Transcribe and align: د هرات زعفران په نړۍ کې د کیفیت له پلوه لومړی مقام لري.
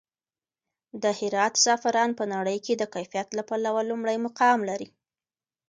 د 1.01 1.03
هرات 1.19 1.53
زعفران 1.63 2.09
په 2.19 2.23
نړۍ 2.33 2.57
کې 2.65 2.73
د 2.77 2.83
کیفیت 2.93 3.27
له 3.37 3.43
پلوه 3.49 3.81
لومړی 3.89 4.17
مقام 4.25 4.59
لري. 4.69 4.87